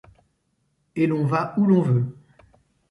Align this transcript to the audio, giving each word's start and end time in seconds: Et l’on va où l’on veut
Et 0.95 1.05
l’on 1.05 1.27
va 1.27 1.53
où 1.57 1.67
l’on 1.67 1.83
veut 1.83 2.15